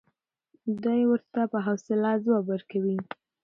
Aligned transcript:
دی 0.83 1.01
ورته 1.11 1.41
په 1.51 1.57
حوصله 1.65 2.11
ځواب 2.23 2.45
ورکوي. 2.49 2.97